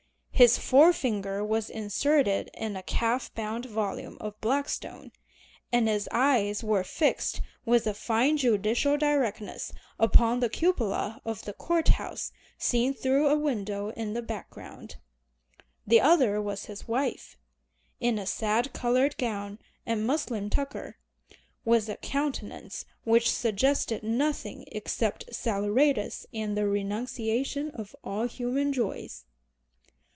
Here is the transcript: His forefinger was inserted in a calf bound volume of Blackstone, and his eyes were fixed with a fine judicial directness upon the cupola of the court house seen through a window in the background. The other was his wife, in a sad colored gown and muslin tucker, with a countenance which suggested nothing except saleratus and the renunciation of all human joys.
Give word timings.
His 0.33 0.57
forefinger 0.57 1.45
was 1.45 1.69
inserted 1.69 2.49
in 2.55 2.75
a 2.75 2.81
calf 2.81 3.31
bound 3.35 3.65
volume 3.67 4.17
of 4.19 4.41
Blackstone, 4.41 5.11
and 5.71 5.87
his 5.87 6.09
eyes 6.11 6.63
were 6.63 6.83
fixed 6.83 7.41
with 7.63 7.85
a 7.85 7.93
fine 7.93 8.37
judicial 8.37 8.97
directness 8.97 9.71
upon 9.99 10.39
the 10.39 10.49
cupola 10.49 11.21
of 11.25 11.45
the 11.45 11.53
court 11.53 11.89
house 11.89 12.31
seen 12.57 12.91
through 12.95 13.27
a 13.27 13.37
window 13.37 13.89
in 13.89 14.13
the 14.15 14.23
background. 14.23 14.95
The 15.85 16.01
other 16.01 16.41
was 16.41 16.65
his 16.65 16.87
wife, 16.87 17.37
in 17.99 18.17
a 18.17 18.25
sad 18.25 18.73
colored 18.73 19.17
gown 19.17 19.59
and 19.85 20.07
muslin 20.07 20.49
tucker, 20.49 20.95
with 21.65 21.87
a 21.87 21.97
countenance 21.97 22.85
which 23.03 23.29
suggested 23.31 24.01
nothing 24.01 24.65
except 24.71 25.31
saleratus 25.35 26.25
and 26.33 26.57
the 26.57 26.67
renunciation 26.67 27.69
of 27.75 27.95
all 28.03 28.25
human 28.27 28.73
joys. 28.73 29.25